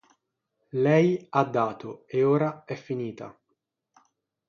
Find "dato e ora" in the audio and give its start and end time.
1.43-2.65